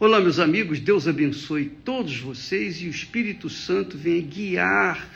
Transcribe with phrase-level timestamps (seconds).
[0.00, 5.08] Olá, meus amigos, Deus abençoe todos vocês e o Espírito Santo venha guiar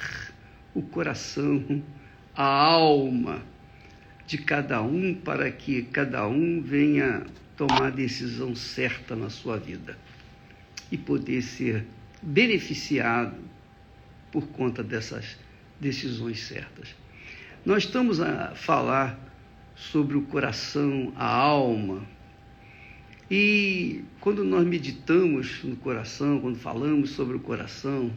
[0.72, 1.82] o coração,
[2.32, 3.42] a alma
[4.24, 9.98] de cada um para que cada um venha tomar a decisão certa na sua vida
[10.92, 11.84] e poder ser
[12.22, 13.34] beneficiado
[14.30, 15.36] por conta dessas
[15.80, 16.94] decisões certas.
[17.66, 19.18] Nós estamos a falar
[19.74, 22.06] sobre o coração, a alma,
[23.30, 28.10] e quando nós meditamos no coração, quando falamos sobre o coração,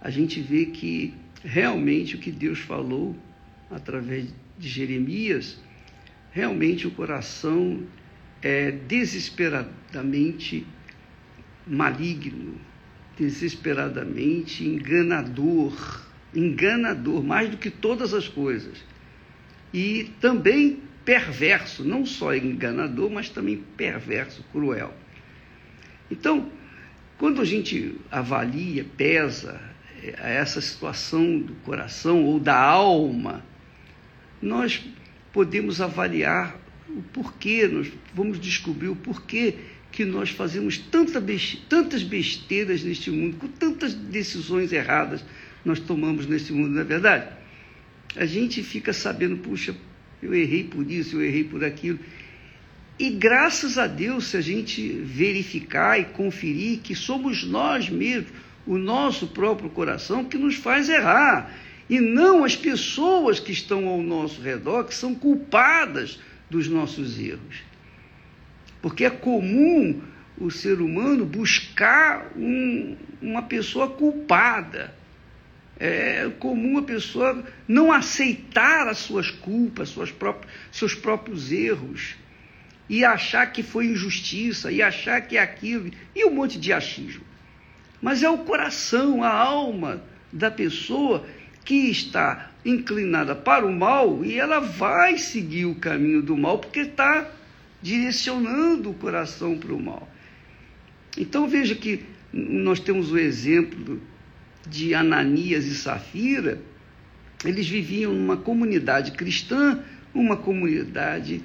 [0.00, 1.14] a gente vê que
[1.44, 3.16] realmente o que Deus falou
[3.70, 5.58] através de Jeremias,
[6.32, 7.84] realmente o coração
[8.42, 10.66] é desesperadamente
[11.66, 12.60] maligno,
[13.16, 18.84] desesperadamente enganador, enganador mais do que todas as coisas.
[19.72, 24.92] E também perverso, não só enganador, mas também perverso, cruel.
[26.10, 26.50] Então,
[27.16, 29.60] quando a gente avalia, pesa
[30.02, 33.44] eh, essa situação do coração ou da alma,
[34.42, 34.84] nós
[35.32, 36.58] podemos avaliar
[36.88, 39.54] o porquê, nós vamos descobrir o porquê
[39.92, 41.22] que nós fazemos tanta
[41.68, 45.24] tantas besteiras neste mundo, com tantas decisões erradas
[45.64, 47.28] nós tomamos neste mundo, não é verdade?
[48.14, 49.74] A gente fica sabendo, puxa,
[50.22, 51.98] eu errei por isso, eu errei por aquilo.
[52.98, 58.32] E graças a Deus, se a gente verificar e conferir que somos nós mesmos,
[58.66, 61.54] o nosso próprio coração, que nos faz errar,
[61.88, 66.18] e não as pessoas que estão ao nosso redor, que são culpadas
[66.50, 67.62] dos nossos erros.
[68.82, 70.00] Porque é comum
[70.38, 74.95] o ser humano buscar um, uma pessoa culpada
[75.78, 82.16] é comum a pessoa não aceitar as suas culpas, suas próprias, seus próprios erros,
[82.88, 87.24] e achar que foi injustiça, e achar que é aquilo, e um monte de achismo.
[88.00, 90.02] Mas é o coração, a alma
[90.32, 91.26] da pessoa
[91.64, 96.80] que está inclinada para o mal e ela vai seguir o caminho do mal porque
[96.80, 97.30] está
[97.82, 100.08] direcionando o coração para o mal.
[101.16, 104.00] Então veja que nós temos o exemplo
[104.68, 106.60] de Ananias e Safira,
[107.44, 109.80] eles viviam numa comunidade cristã,
[110.14, 111.42] uma comunidade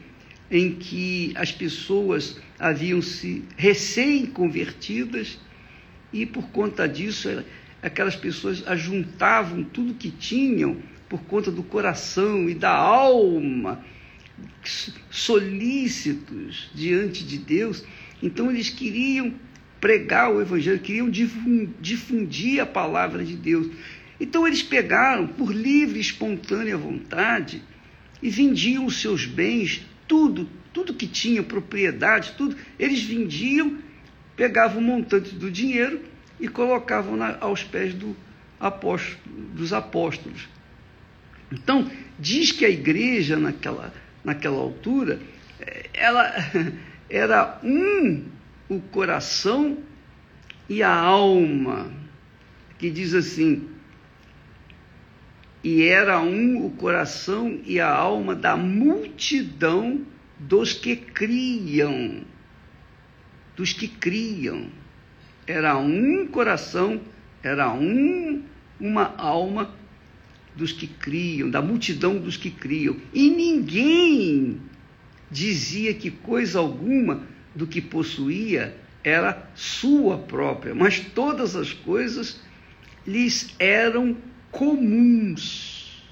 [0.49, 5.39] em que as pessoas haviam se recém-convertidas
[6.11, 7.43] e por conta disso
[7.81, 10.77] aquelas pessoas ajuntavam tudo que tinham
[11.09, 13.83] por conta do coração e da alma
[15.09, 17.83] solícitos diante de Deus.
[18.21, 19.33] Então eles queriam
[19.81, 23.67] pregar o Evangelho, queriam difundir a palavra de Deus.
[24.19, 27.63] Então eles pegaram, por livre e espontânea vontade,
[28.21, 33.79] e vendiam os seus bens, tudo, tudo que tinha, propriedade, tudo, eles vendiam,
[34.35, 35.99] pegavam o montante do dinheiro
[36.39, 38.15] e colocavam na, aos pés do
[38.59, 39.17] apóstolo,
[39.55, 40.47] dos apóstolos.
[41.51, 43.91] Então, diz que a igreja, naquela,
[44.23, 45.19] naquela altura,
[45.59, 46.31] eh, ela
[47.09, 48.23] era um
[48.71, 49.79] o coração
[50.69, 51.91] e a alma,
[52.79, 53.67] que diz assim:
[55.61, 60.05] e era um o coração e a alma da multidão
[60.39, 62.23] dos que criam,
[63.57, 64.67] dos que criam.
[65.45, 67.01] Era um coração,
[67.43, 68.41] era um
[68.79, 69.75] uma alma
[70.55, 72.95] dos que criam, da multidão dos que criam.
[73.13, 74.61] E ninguém
[75.29, 82.39] dizia que coisa alguma do que possuía era sua própria, mas todas as coisas
[83.05, 84.17] lhes eram
[84.51, 86.03] comuns.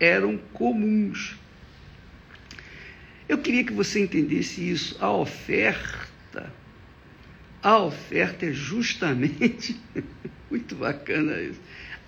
[0.00, 1.36] Eram comuns.
[3.28, 4.96] Eu queria que você entendesse isso.
[5.00, 6.52] A oferta,
[7.62, 9.80] a oferta é justamente,
[10.50, 11.60] muito bacana isso,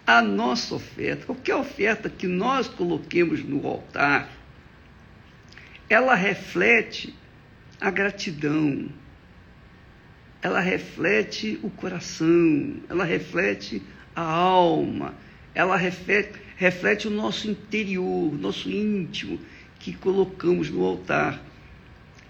[0.06, 4.30] a nossa oferta, qualquer oferta que nós coloquemos no altar,
[5.88, 7.14] ela reflete
[7.80, 8.88] a gratidão,
[10.42, 13.82] ela reflete o coração, ela reflete
[14.14, 15.14] a alma,
[15.54, 19.38] ela reflete, reflete o nosso interior, nosso íntimo,
[19.78, 21.42] que colocamos no altar.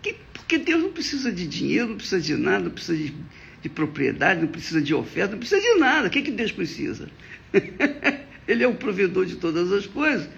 [0.02, 3.14] Que, porque Deus não precisa de dinheiro, não precisa de nada, não precisa de,
[3.62, 6.08] de propriedade, não precisa de oferta, não precisa de nada.
[6.08, 7.08] O que, que Deus precisa?
[8.46, 10.28] ele é o provedor de todas as coisas.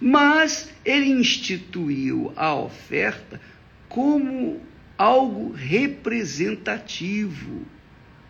[0.00, 3.40] Mas ele instituiu a oferta
[3.88, 4.60] como
[4.96, 7.62] algo representativo,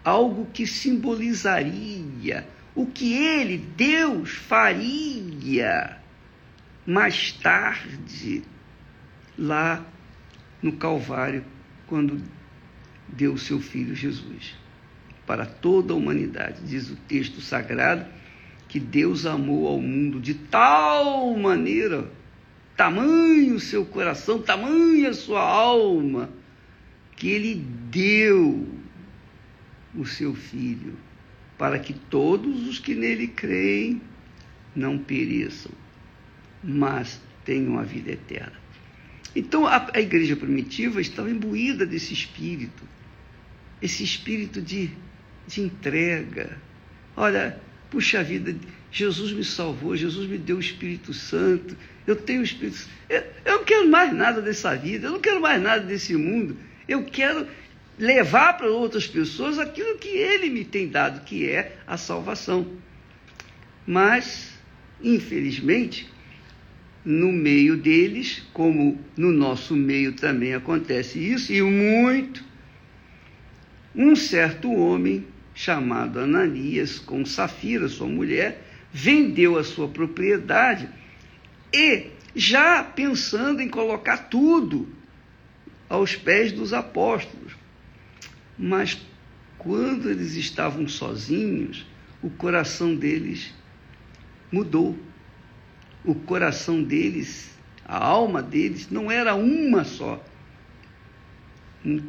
[0.04, 5.98] algo que simbolizaria o que ele, Deus, faria
[6.86, 8.42] mais tarde,
[9.36, 9.84] lá
[10.62, 11.44] no Calvário,
[11.86, 12.22] quando
[13.08, 14.56] deu o seu filho Jesus
[15.26, 16.62] para toda a humanidade.
[16.64, 18.06] Diz o texto sagrado
[18.68, 22.08] que Deus amou ao mundo de tal maneira,
[22.78, 26.30] tamanho o seu coração, tamanho a sua alma,
[27.16, 27.56] que ele
[27.90, 28.68] deu
[29.96, 30.96] o seu filho
[31.58, 34.00] para que todos os que nele creem
[34.76, 35.72] não pereçam,
[36.62, 38.52] mas tenham a vida eterna.
[39.34, 42.84] Então a, a igreja primitiva estava imbuída desse espírito,
[43.82, 44.92] esse espírito de,
[45.48, 46.56] de entrega.
[47.16, 47.60] Olha,
[47.90, 48.54] puxa vida,
[48.90, 51.76] Jesus me salvou, Jesus me deu o Espírito Santo,
[52.06, 52.90] eu tenho o Espírito Santo.
[53.08, 56.56] Eu, eu não quero mais nada dessa vida, eu não quero mais nada desse mundo.
[56.88, 57.46] Eu quero
[57.98, 62.66] levar para outras pessoas aquilo que Ele me tem dado, que é a salvação.
[63.86, 64.52] Mas,
[65.02, 66.08] infelizmente,
[67.04, 72.44] no meio deles, como no nosso meio também acontece isso, e muito,
[73.94, 78.62] um certo homem chamado Ananias, com Safira, sua mulher,
[78.92, 80.88] vendeu a sua propriedade
[81.72, 84.88] e, já pensando em colocar tudo
[85.88, 87.56] aos pés dos apóstolos.
[88.58, 89.00] Mas
[89.56, 91.86] quando eles estavam sozinhos,
[92.22, 93.54] o coração deles
[94.50, 94.98] mudou.
[96.04, 100.22] O coração deles, a alma deles, não era uma só.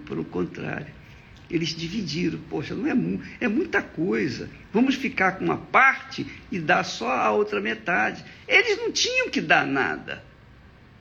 [0.06, 0.94] Pelo contrário,
[1.50, 2.40] eles dividiram.
[2.50, 4.50] Poxa, não é, é muita coisa.
[4.72, 8.24] Vamos ficar com uma parte e dar só a outra metade.
[8.48, 10.24] Eles não tinham que dar nada.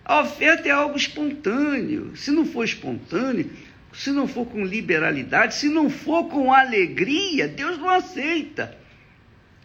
[0.04, 2.16] A oferta é algo espontâneo.
[2.16, 3.50] Se não for espontâneo,
[3.92, 8.76] se não for com liberalidade, se não for com alegria, Deus não aceita.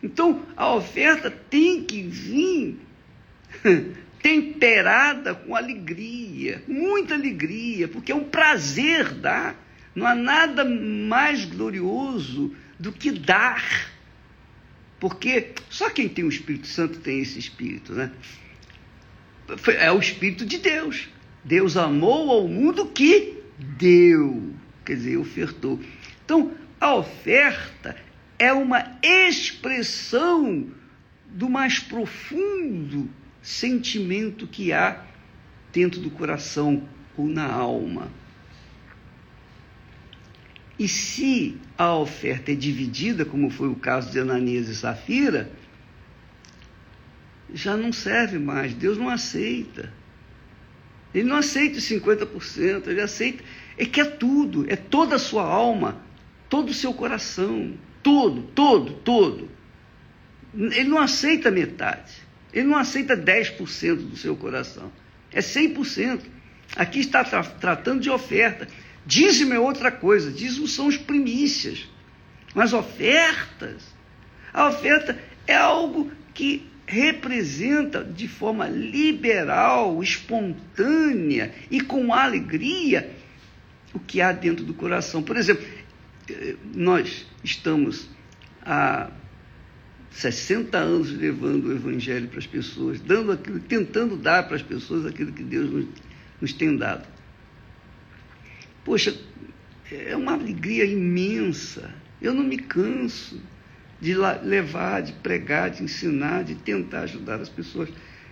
[0.01, 2.77] Então, a oferta tem que vir
[4.21, 9.62] temperada com alegria, muita alegria, porque é um prazer dar.
[9.95, 13.91] Não há nada mais glorioso do que dar.
[14.99, 18.11] Porque só quem tem o Espírito Santo tem esse espírito, né?
[19.79, 21.09] É o Espírito de Deus.
[21.43, 23.37] Deus amou ao mundo que
[23.77, 24.53] deu,
[24.85, 25.79] quer dizer, ofertou.
[26.23, 27.95] Então, a oferta
[28.39, 30.67] é uma expressão
[31.27, 33.09] do mais profundo
[33.41, 35.03] sentimento que há
[35.73, 36.87] dentro do coração
[37.17, 38.09] ou na alma.
[40.77, 45.51] E se a oferta é dividida, como foi o caso de Ananias e Safira,
[47.53, 49.93] já não serve mais, Deus não aceita.
[51.13, 53.43] Ele não aceita os 50%, ele aceita,
[53.77, 56.01] ele quer tudo, é toda a sua alma,
[56.49, 59.49] todo o seu coração, todo, todo, todo.
[60.55, 62.13] Ele não aceita metade,
[62.51, 64.91] ele não aceita 10% do seu coração,
[65.31, 66.21] é 100%.
[66.75, 68.67] Aqui está tra tratando de oferta.
[69.05, 71.89] Dízimo é outra coisa, dízimo são as primícias,
[72.55, 73.83] mas ofertas,
[74.53, 83.11] a oferta é algo que representa de forma liberal, espontânea e com alegria
[83.93, 85.21] o que há dentro do coração.
[85.21, 85.65] Por exemplo,
[86.29, 88.09] eh, nós estamos
[88.61, 89.09] há
[90.11, 95.05] 60 anos levando o evangelho para as pessoas, dando aquilo, tentando dar para as pessoas
[95.05, 95.85] aquilo que Deus nos,
[96.39, 97.07] nos tem dado.
[98.83, 99.15] Poxa,
[99.91, 101.93] é uma alegria imensa.
[102.21, 103.41] Eu não me canso
[103.99, 107.89] de levar, de pregar, de ensinar, de tentar ajudar as pessoas.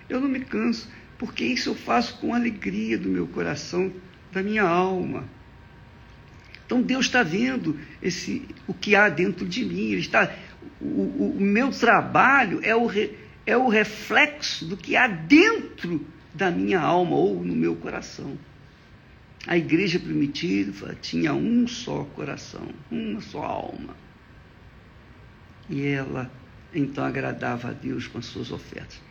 [0.09, 3.91] Eu não me canso, porque isso eu faço com alegria do meu coração,
[4.31, 5.23] da minha alma.
[6.65, 9.91] Então Deus está vendo esse, o que há dentro de mim.
[9.91, 10.33] Ele está,
[10.81, 16.49] o, o, meu trabalho é o, re, é o reflexo do que há dentro da
[16.49, 18.37] minha alma ou no meu coração.
[19.47, 23.95] A igreja primitiva tinha um só coração, uma só alma.
[25.69, 26.31] E ela
[26.73, 29.01] então agradava a Deus com as suas ofertas.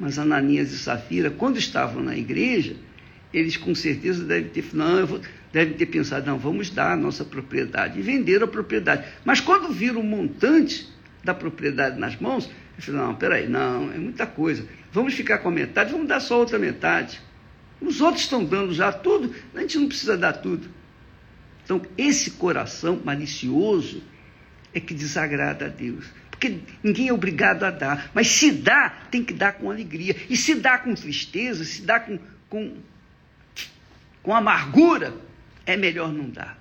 [0.00, 2.76] Mas Ananias e Safira, quando estavam na igreja,
[3.32, 5.20] eles com certeza devem ter, não,
[5.52, 7.98] devem ter pensado, não, vamos dar a nossa propriedade.
[7.98, 9.06] E venderam a propriedade.
[9.24, 10.88] Mas quando viram o montante
[11.22, 14.64] da propriedade nas mãos, eles falaram, não, peraí, não, é muita coisa.
[14.92, 17.20] Vamos ficar com a metade, vamos dar só outra metade.
[17.80, 20.68] Os outros estão dando já tudo, a gente não precisa dar tudo.
[21.64, 24.02] Então, esse coração malicioso,
[24.72, 26.06] é que desagrada a Deus.
[26.30, 28.10] Porque ninguém é obrigado a dar.
[28.14, 30.16] Mas se dá, tem que dar com alegria.
[30.30, 32.18] E se dá com tristeza, se dá com,
[32.48, 32.76] com,
[34.22, 35.14] com amargura,
[35.66, 36.58] é melhor não dar.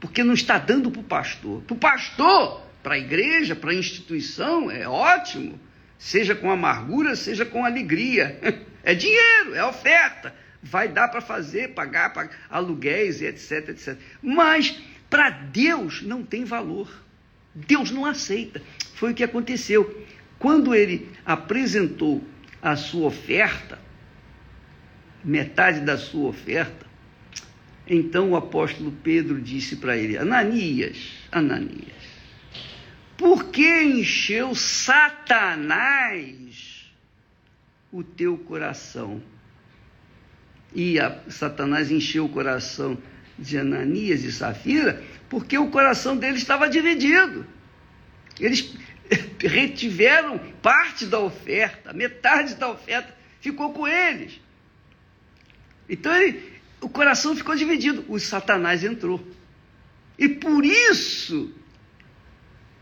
[0.00, 1.62] Porque não está dando para o pastor.
[1.62, 5.58] Para o pastor, para a igreja, para a instituição, é ótimo.
[5.98, 8.38] Seja com amargura, seja com alegria.
[8.82, 10.34] É dinheiro, é oferta.
[10.62, 13.96] vai dar para fazer, pagar, pagar aluguéis, etc, etc.
[14.22, 16.92] Mas para Deus não tem valor.
[17.54, 18.60] Deus não aceita.
[18.94, 20.06] Foi o que aconteceu.
[20.38, 22.22] Quando ele apresentou
[22.62, 23.78] a sua oferta,
[25.24, 26.86] metade da sua oferta,
[27.86, 32.00] então o apóstolo Pedro disse para ele: Ananias, Ananias,
[33.16, 36.69] por que encheu Satanás
[37.92, 39.22] o teu coração?
[40.74, 40.96] E
[41.28, 42.96] Satanás encheu o coração
[43.38, 47.46] de Ananias e Safira porque o coração deles estava dividido.
[48.38, 48.74] Eles
[49.40, 54.40] retiveram parte da oferta, metade da oferta ficou com eles.
[55.88, 59.24] Então ele, o coração ficou dividido, o Satanás entrou.
[60.18, 61.52] E por isso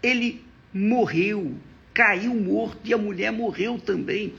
[0.02, 1.56] ele morreu,
[1.94, 4.34] caiu morto e a mulher morreu também.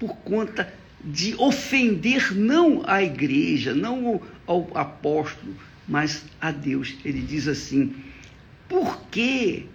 [0.00, 0.72] Por conta
[1.04, 5.54] de ofender não a igreja, não ao apóstolo,
[5.86, 6.96] mas a Deus.
[7.04, 7.94] Ele diz assim:
[8.68, 9.66] Por que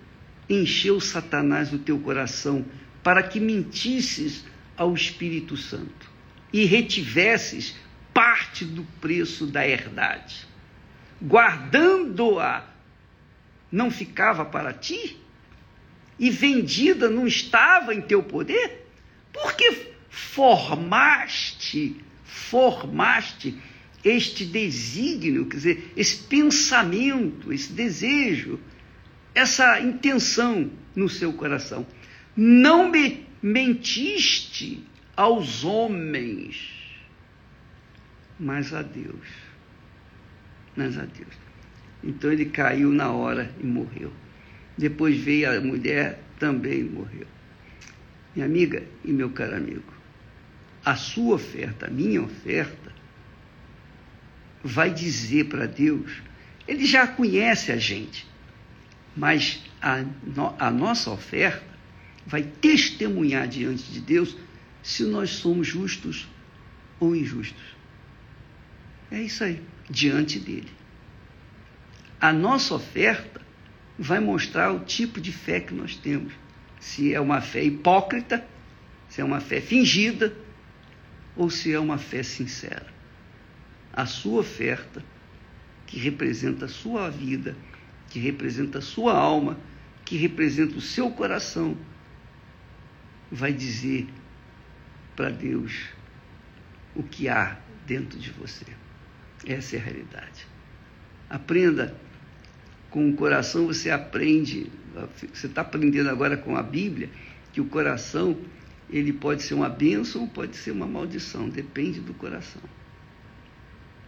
[0.49, 2.65] encheu Satanás o teu coração
[3.03, 4.43] para que mentisses
[4.75, 6.09] ao Espírito Santo
[6.51, 7.75] e retivesses
[8.13, 10.47] parte do preço da herdade?
[11.21, 12.65] Guardando-a,
[13.71, 15.17] não ficava para ti?
[16.17, 18.87] E vendida não estava em teu poder?
[19.33, 23.59] Porque formaste, formaste
[24.01, 28.57] este desígnio, quer dizer, esse pensamento, esse desejo,
[29.33, 31.85] essa intenção no seu coração.
[32.33, 34.81] Não me mentiste
[35.17, 36.71] aos homens,
[38.39, 39.27] mas a Deus.
[40.77, 41.33] Mas a Deus.
[42.01, 44.13] Então ele caiu na hora e morreu.
[44.77, 47.27] Depois veio a mulher, também morreu.
[48.33, 49.94] Minha amiga e meu caro amigo,
[50.85, 52.93] a sua oferta, a minha oferta,
[54.63, 56.21] vai dizer para Deus,
[56.67, 58.27] ele já conhece a gente,
[59.17, 60.03] mas a,
[60.59, 61.75] a nossa oferta
[62.25, 64.37] vai testemunhar diante de Deus
[64.83, 66.27] se nós somos justos
[66.99, 67.75] ou injustos.
[69.11, 70.71] É isso aí, diante dele.
[72.19, 73.41] A nossa oferta
[73.97, 76.33] vai mostrar o tipo de fé que nós temos.
[76.79, 78.45] Se é uma fé hipócrita,
[79.09, 80.35] se é uma fé fingida,
[81.35, 82.95] ou se é uma fé sincera
[83.95, 85.01] a sua oferta,
[85.87, 87.55] que representa a sua vida,
[88.09, 89.57] que representa a sua alma,
[90.03, 91.77] que representa o seu coração,
[93.31, 94.07] vai dizer
[95.15, 95.85] para Deus
[96.93, 98.65] o que há dentro de você.
[99.47, 100.45] Essa é a realidade.
[101.29, 101.95] Aprenda
[102.89, 104.69] com o coração, você aprende,
[105.33, 107.09] você está aprendendo agora com a Bíblia,
[107.53, 108.37] que o coração
[108.89, 112.61] ele pode ser uma bênção pode ser uma maldição, depende do coração.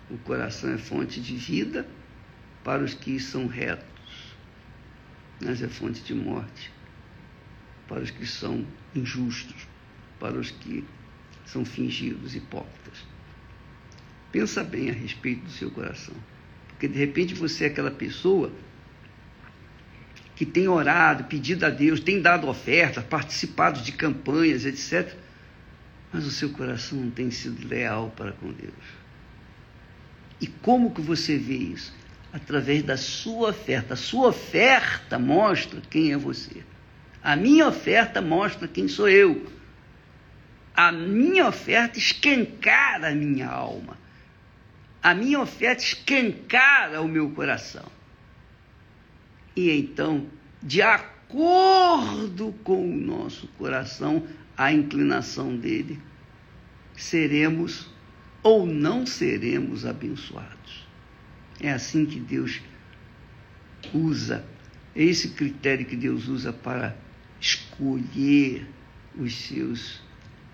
[0.09, 1.87] O coração é fonte de vida
[2.63, 4.35] para os que são retos,
[5.41, 6.71] mas é fonte de morte
[7.87, 9.67] para os que são injustos,
[10.19, 10.83] para os que
[11.45, 13.05] são fingidos, hipócritas.
[14.31, 16.13] Pensa bem a respeito do seu coração,
[16.67, 18.51] porque de repente você é aquela pessoa
[20.37, 25.15] que tem orado, pedido a Deus, tem dado ofertas, participado de campanhas, etc.
[26.13, 28.71] Mas o seu coração não tem sido leal para com Deus.
[30.39, 31.91] E como que você vê isso?
[32.31, 33.95] Através da sua oferta.
[33.95, 36.63] A sua oferta mostra quem é você.
[37.23, 39.51] A minha oferta mostra quem sou eu.
[40.75, 43.97] A minha oferta escancara a minha alma.
[45.01, 47.96] A minha oferta escancara o meu coração.
[49.57, 50.27] E então,
[50.61, 54.23] de acordo com o nosso coração,
[54.55, 55.99] a inclinação dele,
[56.95, 57.89] seremos
[58.43, 60.87] ou não seremos abençoados.
[61.59, 62.61] É assim que Deus
[63.91, 64.45] usa,
[64.95, 66.95] é esse critério que Deus usa para
[67.41, 68.67] escolher
[69.17, 70.03] os seus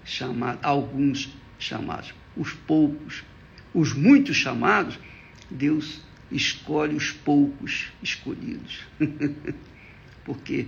[0.05, 3.25] chamados, alguns chamados, os poucos,
[3.73, 4.97] os muitos chamados,
[5.51, 5.99] Deus
[6.33, 8.79] escolhe os poucos escolhidos.
[10.25, 10.67] Porque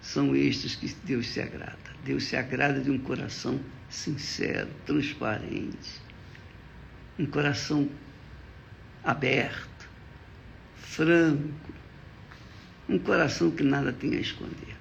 [0.00, 1.78] são estes que Deus se agrada.
[2.04, 6.00] Deus se agrada de um coração sincero, transparente,
[7.18, 7.88] um coração
[9.02, 9.88] aberto,
[10.76, 11.72] franco,
[12.88, 14.76] um coração que nada tem a esconder.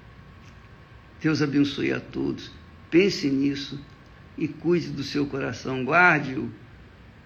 [1.21, 2.51] Deus abençoe a todos.
[2.89, 3.79] Pense nisso
[4.37, 6.51] e cuide do seu coração, guarde-o.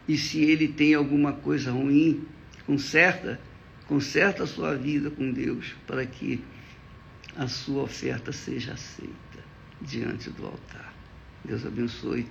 [0.08, 2.26] E se ele tem alguma coisa ruim,
[2.68, 3.40] conserta,
[3.88, 6.44] conserta a sua vida com Deus para que
[7.36, 9.40] a sua oferta seja aceita
[9.82, 10.94] diante do altar.
[11.46, 12.28] Deus abençoe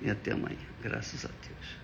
[0.00, 0.56] e até amanhã.
[0.80, 1.81] Graças a Deus.